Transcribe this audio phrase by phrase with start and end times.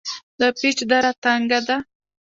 [0.39, 1.77] د پیج دره تنګه ده